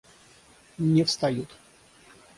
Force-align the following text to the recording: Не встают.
Не 0.79 1.03
встают. 1.03 1.55